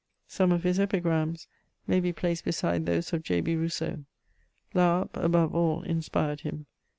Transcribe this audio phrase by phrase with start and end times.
[0.27, 1.47] Some of his epigrams
[1.85, 3.39] may be placed beside those of J.
[3.39, 3.55] B.
[3.55, 4.03] Rousseau:
[4.73, 6.65] Laharpe above all inspired him.